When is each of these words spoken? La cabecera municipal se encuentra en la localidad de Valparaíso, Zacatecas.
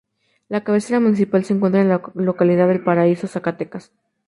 La 0.49 0.63
cabecera 0.63 0.99
municipal 0.99 1.43
se 1.45 1.53
encuentra 1.53 1.79
en 1.79 1.89
la 1.89 2.01
localidad 2.15 2.63
de 2.67 2.73
Valparaíso, 2.73 3.27
Zacatecas. 3.27 3.91